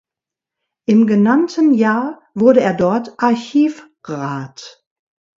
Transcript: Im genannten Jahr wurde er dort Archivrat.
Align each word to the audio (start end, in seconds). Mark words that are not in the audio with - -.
Im 0.87 1.05
genannten 1.05 1.75
Jahr 1.75 2.23
wurde 2.33 2.59
er 2.61 2.73
dort 2.73 3.13
Archivrat. 3.21 4.83